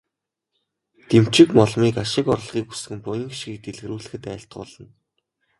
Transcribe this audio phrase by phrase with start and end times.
[1.09, 4.87] Дэмчигмоломыг ашиг орлогыг өсгөн, буян хишгийг дэлгэрүүлэхэд айлтгуулна.